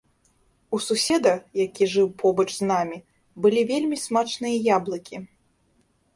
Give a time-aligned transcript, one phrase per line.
[0.77, 1.33] У суседа,
[1.65, 2.97] які жыў побач з намі,
[3.45, 5.17] былі вельмі смачныя яблыкі.